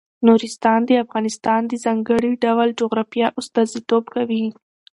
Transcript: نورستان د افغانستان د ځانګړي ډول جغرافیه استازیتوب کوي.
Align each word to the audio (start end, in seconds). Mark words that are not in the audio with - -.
نورستان 0.27 0.79
د 0.85 0.91
افغانستان 1.03 1.61
د 1.67 1.73
ځانګړي 1.85 2.31
ډول 2.43 2.69
جغرافیه 2.79 3.27
استازیتوب 3.39 4.03
کوي. 4.15 4.45